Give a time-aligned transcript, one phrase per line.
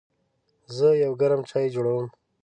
[0.75, 2.07] زه یو ګرم چای جوړوم.